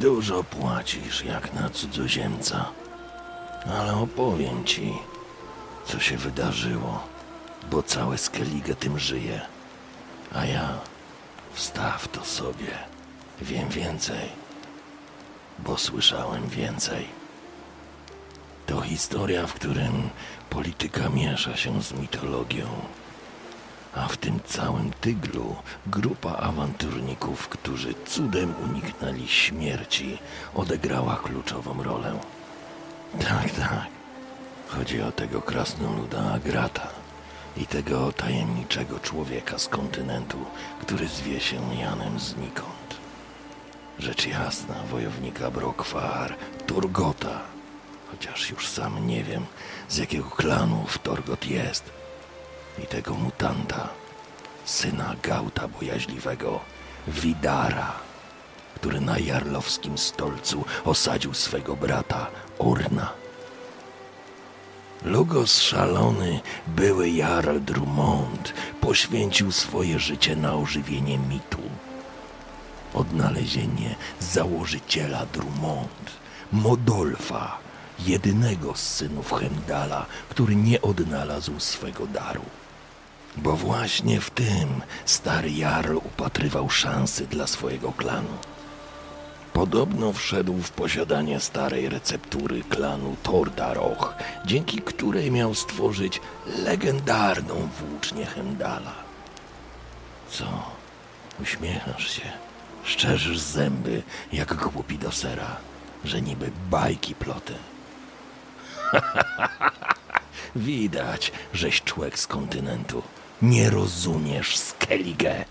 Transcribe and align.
Dużo 0.00 0.44
płacisz 0.44 1.24
jak 1.24 1.52
na 1.52 1.70
cudzoziemca, 1.70 2.72
ale 3.66 3.96
opowiem 3.96 4.64
ci, 4.64 4.92
co 5.86 6.00
się 6.00 6.16
wydarzyło, 6.16 7.08
bo 7.70 7.82
całe 7.82 8.18
Skellige 8.18 8.74
tym 8.74 8.98
żyje. 8.98 9.40
A 10.34 10.44
ja 10.44 10.68
wstaw 11.52 12.08
to 12.08 12.24
sobie. 12.24 12.78
Wiem 13.40 13.68
więcej, 13.68 14.28
bo 15.58 15.78
słyszałem 15.78 16.48
więcej. 16.48 17.08
To 18.66 18.80
historia, 18.80 19.46
w 19.46 19.54
którym 19.54 20.10
polityka 20.50 21.08
miesza 21.08 21.56
się 21.56 21.82
z 21.82 21.92
mitologią. 21.92 22.66
A 23.94 24.08
w 24.08 24.16
tym 24.16 24.40
całym 24.46 24.90
tyglu 25.00 25.56
grupa 25.86 26.32
awanturników, 26.32 27.48
którzy 27.48 27.94
cudem 28.06 28.54
uniknęli 28.64 29.28
śmierci, 29.28 30.18
odegrała 30.54 31.16
kluczową 31.16 31.82
rolę. 31.82 32.18
Tak, 33.20 33.50
tak. 33.50 33.86
Chodzi 34.68 35.02
o 35.02 35.12
tego 35.12 35.42
krasnoluda 35.42 36.32
Agrata 36.32 36.88
i 37.56 37.66
tego 37.66 38.12
tajemniczego 38.12 39.00
człowieka 39.00 39.58
z 39.58 39.68
kontynentu, 39.68 40.38
który 40.80 41.08
zwie 41.08 41.40
się 41.40 41.74
Janem 41.78 42.20
znikąd. 42.20 43.00
Rzecz 43.98 44.26
jasna, 44.26 44.74
wojownika 44.90 45.50
Brokwar, 45.50 46.34
Turgota, 46.66 47.40
chociaż 48.10 48.50
już 48.50 48.68
sam 48.68 49.06
nie 49.06 49.24
wiem, 49.24 49.46
z 49.88 49.96
jakiego 49.96 50.30
klanu 50.30 50.84
w 50.88 50.98
Torgot 50.98 51.46
jest, 51.46 51.84
i 52.78 52.86
tego 52.86 53.14
mutanta, 53.14 53.88
syna 54.64 55.16
Gauta 55.22 55.68
Bojaźliwego, 55.68 56.60
Widara, 57.08 57.92
który 58.74 59.00
na 59.00 59.18
jarlowskim 59.18 59.98
stolcu 59.98 60.64
osadził 60.84 61.34
swego 61.34 61.76
brata 61.76 62.26
Urna. 62.58 63.12
Lugos 65.04 65.60
szalony, 65.60 66.40
były 66.66 67.10
Jarl 67.10 67.58
Drummond, 67.60 68.52
poświęcił 68.80 69.52
swoje 69.52 69.98
życie 69.98 70.36
na 70.36 70.54
ożywienie 70.54 71.18
mitu. 71.18 71.62
Odnalezienie 72.94 73.94
założyciela 74.20 75.26
Drummond, 75.26 76.10
Modolfa, 76.52 77.58
jedynego 78.06 78.74
z 78.74 78.82
synów 78.82 79.32
Hemdala, 79.32 80.06
który 80.28 80.56
nie 80.56 80.82
odnalazł 80.82 81.60
swego 81.60 82.06
daru. 82.06 82.44
Bo 83.36 83.56
właśnie 83.56 84.20
w 84.20 84.30
tym 84.30 84.68
stary 85.04 85.50
Jarl 85.50 85.96
upatrywał 85.96 86.70
szansy 86.70 87.26
dla 87.26 87.46
swojego 87.46 87.92
klanu. 87.92 88.38
Podobno 89.52 90.12
wszedł 90.12 90.54
w 90.54 90.70
posiadanie 90.70 91.40
starej 91.40 91.88
receptury 91.88 92.62
klanu 92.62 93.16
Tordaroch, 93.22 94.14
dzięki 94.46 94.78
której 94.78 95.30
miał 95.30 95.54
stworzyć 95.54 96.20
legendarną 96.58 97.68
włócznię 97.80 98.26
Hemdala. 98.26 98.94
Co? 100.30 100.46
Uśmiechasz 101.42 102.10
się, 102.10 102.32
szczerzysz 102.84 103.38
zęby 103.38 104.02
jak 104.32 104.54
głupi 104.54 104.98
do 104.98 105.12
sera, 105.12 105.56
że 106.04 106.22
niby 106.22 106.50
bajki 106.70 107.14
ploty. 107.14 107.54
Widać, 110.56 111.32
żeś 111.52 111.82
człowiek 111.82 112.18
z 112.18 112.26
kontynentu. 112.26 113.02
Nie 113.42 113.70
rozumiesz 113.70 114.56
Skellige. 114.56 115.44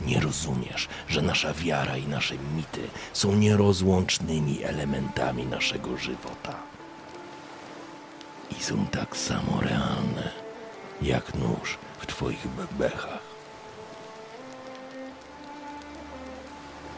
Nie 0.00 0.20
rozumiesz, 0.20 0.88
że 1.08 1.22
nasza 1.22 1.54
wiara 1.54 1.96
i 1.96 2.06
nasze 2.06 2.34
mity 2.56 2.88
są 3.12 3.34
nierozłącznymi 3.34 4.64
elementami 4.64 5.46
naszego 5.46 5.96
żywota. 5.96 6.54
I 8.58 8.62
są 8.62 8.86
tak 8.86 9.16
samo 9.16 9.60
realne, 9.60 10.30
jak 11.02 11.34
nóż 11.34 11.78
w 11.98 12.06
twoich 12.06 12.46
bebechach. 12.48 13.13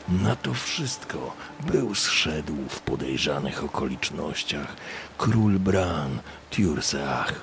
Na 0.09 0.37
to 0.37 0.55
wszystko 0.55 1.33
był 1.61 1.94
zszedł 1.94 2.56
w 2.69 2.81
podejrzanych 2.81 3.65
okolicznościach 3.65 4.77
król 5.19 5.59
Bran 5.59 6.19
Tiurseach. 6.50 7.34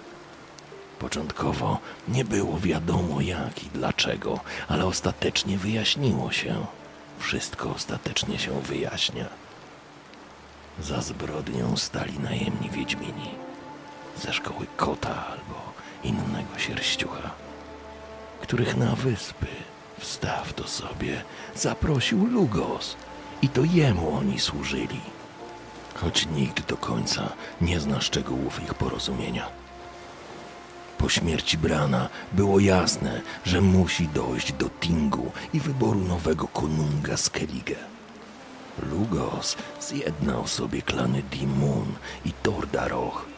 Początkowo 0.99 1.79
nie 2.07 2.25
było 2.25 2.59
wiadomo 2.59 3.21
jak 3.21 3.63
i 3.63 3.69
dlaczego, 3.69 4.39
ale 4.67 4.85
ostatecznie 4.85 5.57
wyjaśniło 5.57 6.31
się. 6.31 6.65
Wszystko 7.19 7.69
ostatecznie 7.69 8.39
się 8.39 8.61
wyjaśnia. 8.61 9.25
Za 10.79 11.01
zbrodnią 11.01 11.77
stali 11.77 12.19
najemni 12.19 12.69
wiedźmini 12.69 13.29
ze 14.17 14.33
szkoły 14.33 14.65
kota 14.77 15.27
albo 15.27 15.73
innego 16.03 16.59
sierściucha, 16.59 17.31
których 18.41 18.77
na 18.77 18.95
wyspy 18.95 19.47
Wstaw 20.03 20.53
to 20.53 20.67
sobie, 20.67 21.23
zaprosił 21.55 22.25
Lugos 22.25 22.95
i 23.41 23.49
to 23.49 23.63
jemu 23.63 24.15
oni 24.15 24.39
służyli. 24.39 25.01
Choć 25.95 26.27
nikt 26.27 26.69
do 26.69 26.77
końca 26.77 27.33
nie 27.61 27.79
zna 27.79 28.01
szczegółów 28.01 28.63
ich 28.63 28.73
porozumienia. 28.73 29.47
Po 30.97 31.09
śmierci 31.09 31.57
Brana 31.57 32.09
było 32.31 32.59
jasne, 32.59 33.21
że 33.45 33.61
musi 33.61 34.07
dojść 34.07 34.53
do 34.53 34.69
Tingu 34.69 35.31
i 35.53 35.59
wyboru 35.59 35.99
nowego 35.99 36.47
konunga 36.47 37.17
Skellige. 37.17 37.75
Lugos 38.91 39.57
zjednał 39.79 40.47
sobie 40.47 40.81
klany 40.81 41.23
Dimun 41.23 41.93
i 42.25 42.31
Tordaroch 42.33 43.32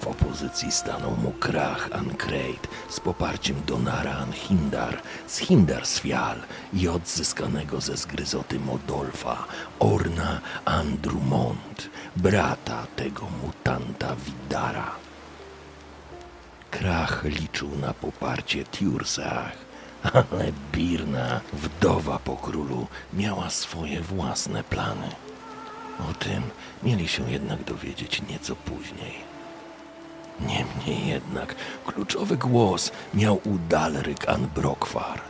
w 0.00 0.06
opozycji 0.06 0.72
stanął 0.72 1.10
mu 1.10 1.30
Krach 1.30 1.88
Ankreid 1.92 2.68
z 2.88 3.00
poparciem 3.00 3.56
Donara 3.66 4.12
Anhindar 4.12 5.02
z 5.26 5.38
Hindarsfjall 5.38 6.40
i 6.72 6.88
odzyskanego 6.88 7.80
ze 7.80 7.96
zgryzoty 7.96 8.60
Modolfa 8.60 9.44
Orna 9.78 10.40
Andrumont, 10.64 11.90
brata 12.16 12.86
tego 12.96 13.26
mutanta 13.42 14.16
Widara. 14.16 14.90
Krach 16.70 17.24
liczył 17.24 17.70
na 17.78 17.94
poparcie 17.94 18.64
Tiursach, 18.64 19.52
ale 20.12 20.52
Birna, 20.72 21.40
wdowa 21.52 22.18
po 22.18 22.36
królu, 22.36 22.86
miała 23.12 23.50
swoje 23.50 24.00
własne 24.00 24.64
plany. 24.64 25.08
O 26.10 26.14
tym 26.14 26.42
mieli 26.82 27.08
się 27.08 27.30
jednak 27.30 27.64
dowiedzieć 27.64 28.22
nieco 28.22 28.56
później. 28.56 29.33
Niemniej 30.40 31.08
jednak 31.08 31.54
kluczowy 31.86 32.36
głos 32.36 32.92
miał 33.14 33.34
u 33.34 33.58
Dalryk 33.68 34.28
Anbrokwar. 34.28 35.20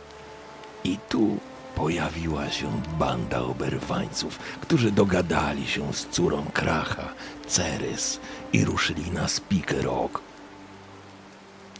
I 0.83 0.97
tu 1.09 1.37
pojawiła 1.75 2.51
się 2.51 2.81
banda 2.99 3.39
oberwańców, 3.39 4.39
którzy 4.61 4.91
dogadali 4.91 5.67
się 5.67 5.93
z 5.93 6.05
córą 6.05 6.45
Kracha, 6.53 7.09
Cerys 7.47 8.19
i 8.53 8.65
ruszyli 8.65 9.11
na 9.11 9.27
Spikerok. 9.27 10.21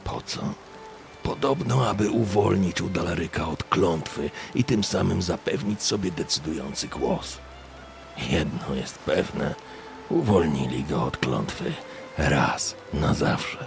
Po 0.03 0.21
co? 0.21 0.41
Podobno, 1.23 1.89
aby 1.89 2.09
uwolnić 2.09 2.81
Udalaryka 2.81 3.47
od 3.47 3.63
klątwy 3.63 4.29
i 4.55 4.63
tym 4.63 4.83
samym 4.83 5.21
zapewnić 5.21 5.81
sobie 5.81 6.11
decydujący 6.11 6.87
głos. 6.87 7.37
Jedno 8.29 8.75
jest 8.75 8.97
pewne, 8.97 9.55
uwolnili 10.09 10.83
go 10.83 11.03
od 11.03 11.17
klątwy 11.17 11.73
raz 12.17 12.75
na 12.93 13.13
zawsze. 13.13 13.65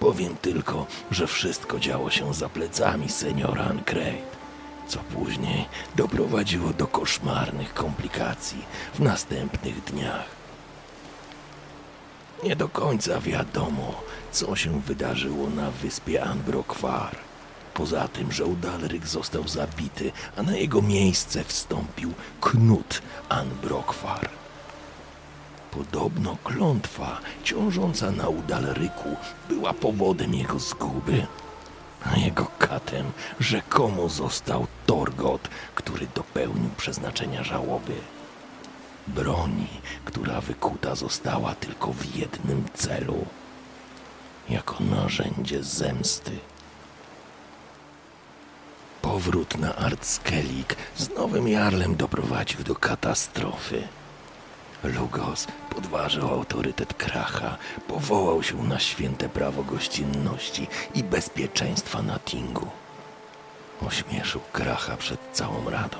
Powiem 0.00 0.36
tylko, 0.36 0.86
że 1.10 1.26
wszystko 1.26 1.78
działo 1.80 2.10
się 2.10 2.34
za 2.34 2.48
plecami 2.48 3.08
seniora 3.08 3.64
Ancrate, 3.64 4.32
co 4.88 4.98
później 4.98 5.68
doprowadziło 5.96 6.70
do 6.70 6.86
koszmarnych 6.86 7.74
komplikacji 7.74 8.64
w 8.94 9.00
następnych 9.00 9.84
dniach. 9.84 10.26
Nie 12.42 12.56
do 12.56 12.68
końca 12.68 13.20
wiadomo, 13.20 14.02
co 14.32 14.56
się 14.56 14.80
wydarzyło 14.80 15.50
na 15.50 15.70
wyspie 15.70 16.24
Anbrokwar. 16.24 17.16
Poza 17.74 18.08
tym, 18.08 18.32
że 18.32 18.44
Udalryk 18.44 19.06
został 19.06 19.48
zabity, 19.48 20.12
a 20.36 20.42
na 20.42 20.56
jego 20.56 20.82
miejsce 20.82 21.44
wstąpił 21.44 22.12
Knut 22.40 23.02
Anbrokwar. 23.28 24.41
Podobno 25.72 26.36
klątwa 26.44 27.20
ciążąca 27.44 28.10
na 28.10 28.28
Udalryku 28.28 29.16
była 29.48 29.72
powodem 29.72 30.34
jego 30.34 30.58
zguby, 30.58 31.26
a 32.04 32.16
jego 32.16 32.46
katem 32.58 33.12
rzekomo 33.40 34.08
został 34.08 34.66
Torgot, 34.86 35.48
który 35.74 36.06
dopełnił 36.14 36.70
przeznaczenia 36.76 37.44
żałoby. 37.44 37.94
Broni, 39.06 39.68
która 40.04 40.40
wykuta 40.40 40.94
została 40.94 41.54
tylko 41.54 41.92
w 41.92 42.16
jednym 42.16 42.64
celu 42.74 43.26
jako 44.48 44.76
narzędzie 44.84 45.62
zemsty. 45.64 46.38
Powrót 49.02 49.58
na 49.58 49.76
Artskelik 49.76 50.76
z 50.96 51.08
nowym 51.08 51.48
jarlem 51.48 51.96
doprowadził 51.96 52.64
do 52.64 52.74
katastrofy. 52.74 53.88
Lugos 54.84 55.46
podważył 55.70 56.28
autorytet 56.28 56.94
Kracha, 56.94 57.56
powołał 57.88 58.42
się 58.42 58.62
na 58.62 58.78
święte 58.78 59.28
prawo 59.28 59.62
gościnności 59.62 60.66
i 60.94 61.04
bezpieczeństwa 61.04 62.02
na 62.02 62.18
Tingu. 62.18 62.66
Ośmieszył 63.86 64.40
Kracha 64.52 64.96
przed 64.96 65.20
całą 65.32 65.70
radą 65.70 65.98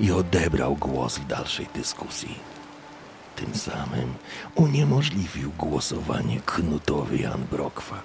i 0.00 0.12
odebrał 0.12 0.76
głos 0.76 1.18
w 1.18 1.26
dalszej 1.26 1.66
dyskusji. 1.74 2.38
Tym 3.36 3.54
samym 3.54 4.14
uniemożliwił 4.54 5.52
głosowanie 5.58 6.40
Knutowi 6.40 7.22
Jan 7.22 7.44
Brokwar. 7.50 8.02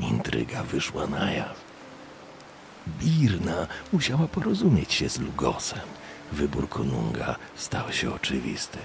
Intryga 0.00 0.62
wyszła 0.62 1.06
na 1.06 1.32
jaw. 1.32 1.56
Birna 2.86 3.66
musiała 3.92 4.28
porozumieć 4.28 4.92
się 4.94 5.08
z 5.08 5.20
Lugosem. 5.20 5.80
Wybór 6.32 6.68
konunga 6.68 7.36
stał 7.56 7.92
się 7.92 8.14
oczywisty. 8.14 8.78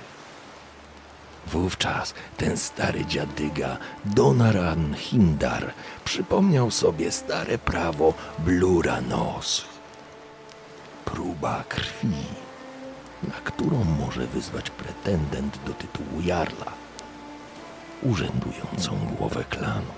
Wówczas 1.47 2.13
ten 2.37 2.57
stary 2.57 3.05
dziadyga 3.05 3.77
Donaran 4.05 4.95
Hindar 4.95 5.73
przypomniał 6.05 6.71
sobie 6.71 7.11
stare 7.11 7.57
prawo 7.57 8.13
Blura 8.39 9.01
Nos. 9.01 9.65
Próba 11.05 11.63
krwi, 11.69 12.25
na 13.23 13.35
którą 13.43 13.83
może 13.83 14.27
wyzwać 14.27 14.69
pretendent 14.69 15.59
do 15.65 15.73
tytułu 15.73 16.21
jarla. 16.21 16.71
Urzędującą 18.03 19.15
głowę 19.17 19.43
klanu. 19.49 19.91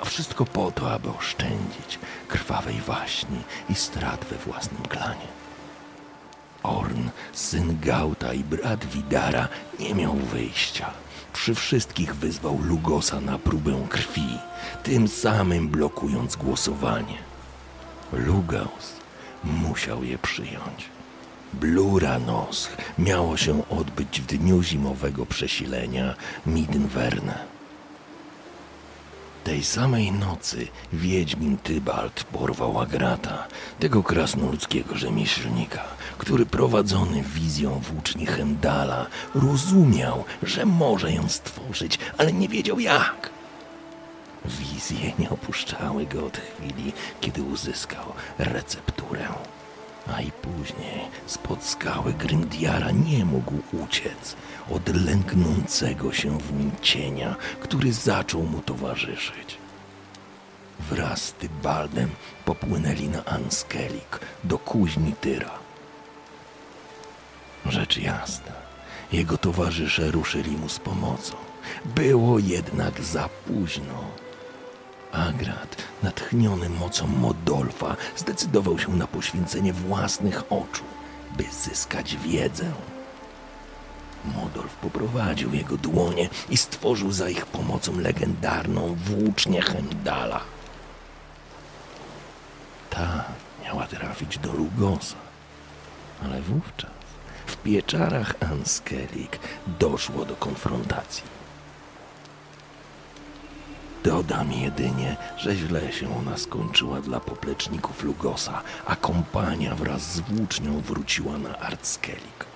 A 0.00 0.04
wszystko 0.04 0.44
po 0.44 0.70
to, 0.70 0.92
aby 0.92 1.08
oszczędzić 1.10 1.98
krwawej 2.28 2.80
waśni 2.80 3.42
i 3.68 3.74
strat 3.74 4.24
we 4.24 4.36
własnym 4.36 4.82
klanie. 4.82 5.28
Orn, 6.62 7.08
syn 7.32 7.78
Gauta 7.80 8.32
i 8.34 8.44
brat 8.44 8.84
Widara 8.86 9.48
nie 9.80 9.94
miał 9.94 10.14
wyjścia. 10.14 10.90
Przy 11.32 11.54
wszystkich 11.54 12.14
wyzwał 12.14 12.58
Lugosa 12.62 13.20
na 13.20 13.38
próbę 13.38 13.86
krwi, 13.88 14.38
tym 14.82 15.08
samym 15.08 15.68
blokując 15.68 16.36
głosowanie. 16.36 17.18
Lugos 18.12 18.92
musiał 19.44 20.04
je 20.04 20.18
przyjąć. 20.18 20.88
Blura 21.52 22.18
Nosch 22.18 22.76
miało 22.98 23.36
się 23.36 23.68
odbyć 23.68 24.20
w 24.20 24.26
dniu 24.26 24.62
zimowego 24.62 25.26
przesilenia 25.26 26.14
Middenwerne. 26.46 27.57
Tej 29.48 29.64
samej 29.64 30.12
nocy 30.12 30.68
Wiedźmin 30.92 31.58
Tybalt 31.58 32.24
porwał 32.24 32.80
Agrata, 32.80 33.46
tego 33.78 34.02
krasnoludzkiego 34.02 34.96
rzemieślnika, 34.96 35.84
który 36.18 36.46
prowadzony 36.46 37.22
wizją 37.22 37.80
włóczni 37.80 38.26
Hemdala 38.26 39.06
rozumiał, 39.34 40.24
że 40.42 40.66
może 40.66 41.12
ją 41.12 41.28
stworzyć, 41.28 41.98
ale 42.18 42.32
nie 42.32 42.48
wiedział 42.48 42.80
jak. 42.80 43.30
Wizje 44.44 45.12
nie 45.18 45.30
opuszczały 45.30 46.06
go 46.06 46.26
od 46.26 46.38
chwili, 46.38 46.92
kiedy 47.20 47.42
uzyskał 47.42 48.04
recepturę. 48.38 49.28
A 50.16 50.20
i 50.20 50.32
później 50.32 51.00
spod 51.26 51.64
skały 51.64 52.12
Grimdiara 52.12 52.90
nie 52.90 53.24
mógł 53.24 53.54
uciec 53.84 54.36
od 54.70 54.88
lęknącego 55.04 56.12
się 56.12 56.38
w 56.38 56.52
nim 56.52 56.70
cienia, 56.82 57.36
który 57.60 57.92
zaczął 57.92 58.42
mu 58.42 58.60
towarzyszyć. 58.60 59.58
Wraz 60.90 61.22
z 61.22 61.32
Tybaldem 61.32 62.10
popłynęli 62.44 63.08
na 63.08 63.24
Anskelik 63.24 64.20
do 64.44 64.58
kuźni 64.58 65.12
Tyra. 65.12 65.50
Rzecz 67.66 67.96
jasna, 67.96 68.52
jego 69.12 69.38
towarzysze 69.38 70.10
ruszyli 70.10 70.50
mu 70.50 70.68
z 70.68 70.78
pomocą. 70.78 71.34
Było 71.84 72.38
jednak 72.38 73.00
za 73.00 73.28
późno. 73.28 74.27
Agrat, 75.12 75.76
natchniony 76.02 76.68
mocą 76.68 77.06
Modolfa, 77.06 77.96
zdecydował 78.16 78.78
się 78.78 78.96
na 78.96 79.06
poświęcenie 79.06 79.72
własnych 79.72 80.52
oczu, 80.52 80.84
by 81.36 81.44
zyskać 81.44 82.16
wiedzę. 82.16 82.72
Modolf 84.24 84.74
poprowadził 84.74 85.54
jego 85.54 85.76
dłonie 85.76 86.28
i 86.50 86.56
stworzył 86.56 87.12
za 87.12 87.28
ich 87.28 87.46
pomocą 87.46 88.00
legendarną 88.00 88.94
włócznię 88.94 89.62
Hemdala. 89.62 90.40
Ta 92.90 93.24
miała 93.64 93.86
trafić 93.86 94.38
do 94.38 94.52
Lugosa, 94.52 95.16
ale 96.24 96.42
wówczas 96.42 96.90
w 97.46 97.56
pieczarach 97.56 98.34
Anskelik 98.40 99.38
doszło 99.78 100.24
do 100.24 100.36
konfrontacji. 100.36 101.37
Dodam 104.08 104.52
jedynie, 104.52 105.16
że 105.36 105.56
źle 105.56 105.92
się 105.92 106.16
ona 106.16 106.36
skończyła 106.36 107.00
dla 107.00 107.20
popleczników 107.20 108.02
Lugosa, 108.02 108.62
a 108.86 108.96
kompania 108.96 109.74
wraz 109.74 110.02
z 110.02 110.20
włócznią 110.20 110.80
wróciła 110.80 111.38
na 111.38 111.58
Artskelik. 111.58 112.46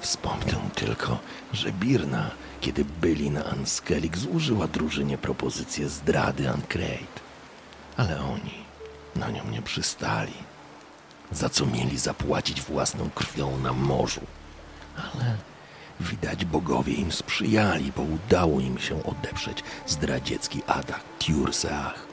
Wspomnę 0.00 0.70
tylko, 0.74 1.18
że 1.52 1.72
Birna, 1.72 2.30
kiedy 2.60 2.84
byli 2.84 3.30
na 3.30 3.44
Anskelik, 3.44 4.18
złożyła 4.18 4.68
drużynie 4.68 5.18
propozycję 5.18 5.88
zdrady 5.88 6.48
Ancreit, 6.50 7.20
ale 7.96 8.20
oni 8.20 8.64
na 9.16 9.30
nią 9.30 9.48
nie 9.50 9.62
przystali, 9.62 10.34
za 11.32 11.48
co 11.48 11.66
mieli 11.66 11.98
zapłacić 11.98 12.62
własną 12.62 13.10
krwią 13.10 13.58
na 13.58 13.72
morzu. 13.72 14.26
Ale 14.96 15.36
Widać 16.00 16.44
bogowie 16.44 16.94
im 16.94 17.12
sprzyjali, 17.12 17.92
bo 17.96 18.02
udało 18.02 18.60
im 18.60 18.78
się 18.78 19.04
odeprzeć 19.04 19.62
zdradziecki 19.86 20.62
atak 20.66 21.00
Tiurseach. 21.18 22.06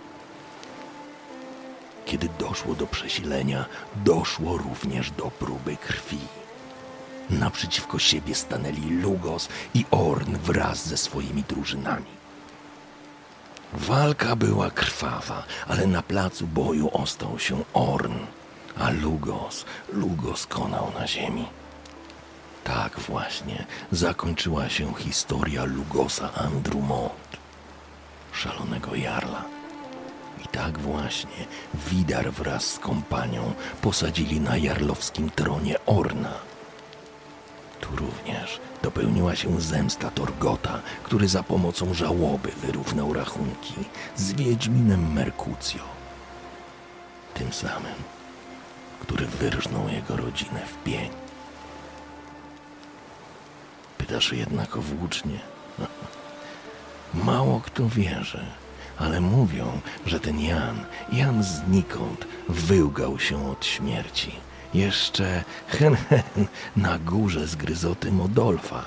Kiedy 2.06 2.30
doszło 2.40 2.76
do 2.76 2.88
przesilenia, 2.88 3.66
doszło 3.96 4.58
również 4.58 5.12
do 5.12 5.32
próby 5.32 5.78
krwi. 5.78 6.20
Naprzeciwko 7.30 8.00
siebie 8.00 8.36
stanęli 8.36 8.90
Lugos 8.90 9.50
i 9.74 9.86
Orn 9.92 10.36
wraz 10.38 10.88
ze 10.88 10.98
swoimi 10.98 11.44
drużynami. 11.44 12.20
Walka 13.74 14.36
była 14.36 14.72
krwawa, 14.72 15.44
ale 15.68 15.88
na 15.88 16.02
placu 16.02 16.48
boju 16.48 16.90
ostał 16.94 17.40
się 17.40 17.64
Orn, 17.74 18.14
a 18.78 18.90
Lugos, 18.90 19.66
Lugos 19.94 20.48
konał 20.48 20.92
na 21.00 21.08
ziemi. 21.08 21.46
Tak 22.90 23.00
właśnie 23.00 23.66
zakończyła 23.92 24.70
się 24.70 24.94
historia 24.94 25.64
Lugosa 25.64 26.34
Andrumont, 26.34 27.38
szalonego 28.34 28.96
jarla. 28.96 29.44
I 30.46 30.48
tak 30.48 30.80
właśnie 30.80 31.46
Widar 31.74 32.32
wraz 32.32 32.66
z 32.66 32.80
kompanią 32.80 33.54
posadzili 33.82 34.40
na 34.40 34.58
jarlowskim 34.58 35.30
tronie 35.30 35.76
Orna. 35.86 36.34
Tu 37.82 37.96
również 37.96 38.60
dopełniła 38.84 39.36
się 39.36 39.62
zemsta 39.62 40.12
Torgota, 40.12 40.82
który 41.04 41.28
za 41.28 41.44
pomocą 41.44 41.94
żałoby 41.94 42.52
wyrównał 42.52 43.14
rachunki 43.14 43.76
z 44.16 44.34
Wiedźminem 44.34 45.14
Merkucjo. 45.14 45.84
Tym 47.34 47.54
samym, 47.54 48.00
który 49.00 49.26
wyrżnął 49.26 49.90
jego 49.90 50.18
rodzinę 50.18 50.60
w 50.66 50.84
pień. 50.84 51.29
Pytasz 54.10 54.34
jednak 54.34 54.78
o 54.78 54.82
włócznie. 54.82 55.40
Mało 57.30 57.62
kto 57.62 57.90
wierzy, 57.90 58.46
ale 58.98 59.22
mówią, 59.22 59.82
że 60.06 60.20
ten 60.20 60.40
Jan, 60.40 60.86
Jan 61.12 61.44
znikąd, 61.44 62.26
wyłgał 62.48 63.20
się 63.20 63.52
od 63.52 63.66
śmierci. 63.66 64.32
Jeszcze 64.74 65.44
hen 65.68 65.96
hen 65.96 66.48
na 66.76 67.00
górze 67.00 67.48
zgryzoty 67.48 68.12
Modolfa. 68.12 68.84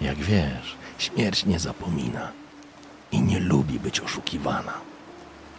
Jak 0.00 0.18
wiesz, 0.18 0.76
śmierć 0.98 1.46
nie 1.46 1.58
zapomina 1.58 2.32
i 3.12 3.22
nie 3.22 3.40
lubi 3.40 3.80
być 3.80 4.00
oszukiwana. 4.00 4.72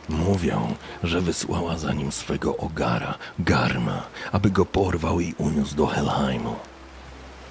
Mówią, 0.10 0.76
że 1.04 1.22
wysłała 1.22 1.78
za 1.78 1.94
nim 1.94 2.12
swego 2.12 2.58
ogara, 2.58 3.18
Garma, 3.40 4.04
aby 4.32 4.52
go 4.52 4.66
porwał 4.66 5.20
i 5.20 5.36
uniósł 5.38 5.76
do 5.76 5.88
Helheimu. 5.88 6.56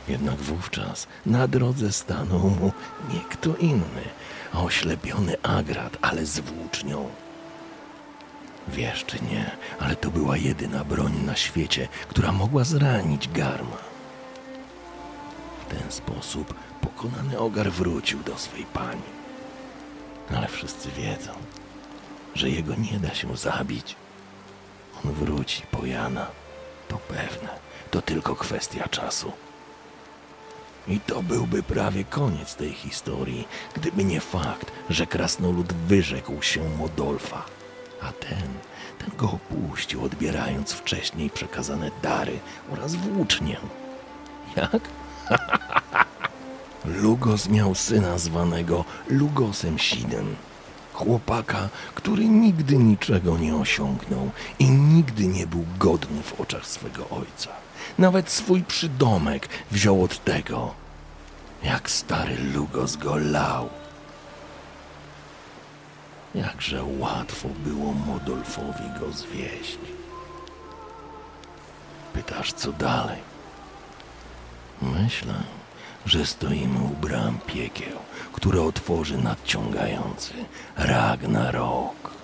Jednak 0.08 0.36
wówczas 0.36 1.06
na 1.26 1.48
drodze 1.48 1.92
stanął 1.92 2.38
mu 2.38 2.72
nie 3.14 3.20
kto 3.20 3.56
inny, 3.56 4.04
a 4.52 4.62
oślepiony 4.62 5.42
Agrat, 5.42 5.96
ale 6.02 6.26
z 6.26 6.40
włócznią. 6.40 7.08
Wiesz 8.68 9.04
czy 9.04 9.24
nie, 9.24 9.50
ale 9.80 9.96
to 9.96 10.10
była 10.10 10.36
jedyna 10.36 10.84
broń 10.84 11.12
na 11.26 11.36
świecie, 11.36 11.88
która 12.08 12.32
mogła 12.32 12.64
zranić 12.64 13.28
Garma. 13.28 13.76
W 15.66 15.70
ten 15.70 15.92
sposób 15.92 16.54
pokonany 16.80 17.38
ogar 17.38 17.70
wrócił 17.70 18.22
do 18.22 18.38
swej 18.38 18.64
pani. 18.64 19.02
Ale 20.36 20.48
wszyscy 20.48 20.90
wiedzą, 20.90 21.32
że 22.34 22.50
jego 22.50 22.74
nie 22.74 22.98
da 22.98 23.14
się 23.14 23.36
zabić. 23.36 23.96
On 25.04 25.12
wróci 25.12 25.62
po 25.70 25.86
Jana. 25.86 26.26
To 26.88 26.98
pewne. 26.98 27.48
To 27.90 28.02
tylko 28.02 28.36
kwestia 28.36 28.88
czasu. 28.88 29.32
I 30.88 31.00
to 31.00 31.23
byłby 31.23 31.62
prawie 31.62 32.04
koniec 32.04 32.54
tej 32.54 32.73
historii, 32.73 33.49
gdyby 33.75 34.04
nie 34.04 34.21
fakt, 34.21 34.73
że 34.90 35.07
krasnolud 35.07 35.73
wyrzekł 35.73 36.42
się 36.42 36.68
Modolfa, 36.78 37.45
a 38.02 38.12
ten, 38.12 38.49
ten 38.99 39.11
go 39.16 39.30
opuścił, 39.30 40.04
odbierając 40.04 40.73
wcześniej 40.73 41.30
przekazane 41.30 41.90
dary 42.02 42.38
oraz 42.73 42.95
włócznię. 42.95 43.57
Jak? 44.57 44.80
Lugos 47.02 47.49
miał 47.49 47.75
syna 47.75 48.18
zwanego 48.18 48.85
Lugosem 49.09 49.78
Sidem. 49.78 50.37
Chłopaka, 50.92 51.68
który 51.95 52.25
nigdy 52.28 52.76
niczego 52.76 53.38
nie 53.38 53.57
osiągnął 53.57 54.30
i 54.59 54.71
nigdy 54.71 55.26
nie 55.26 55.47
był 55.47 55.64
godny 55.78 56.23
w 56.23 56.40
oczach 56.40 56.66
swego 56.66 57.09
ojca. 57.09 57.67
Nawet 57.99 58.30
swój 58.30 58.62
przydomek 58.62 59.49
wziął 59.70 60.02
od 60.02 60.25
tego, 60.25 60.75
jak 61.62 61.90
stary 61.90 62.37
Lugos 62.54 62.97
go 62.97 63.16
lał. 63.16 63.68
Jakże 66.35 66.85
łatwo 66.99 67.49
było 67.49 67.92
Modolfowi 67.92 68.85
go 69.00 69.12
zwieść. 69.12 69.78
Pytasz, 72.12 72.52
co 72.52 72.73
dalej? 72.73 73.18
Myślę, 74.82 75.35
że 76.06 76.26
stoimy 76.26 76.78
u 76.78 76.88
bram 76.88 77.38
piekieł, 77.47 77.99
które 78.32 78.62
otworzy 78.62 79.18
nadciągający 79.18 80.32
Ragnarok. 80.76 82.17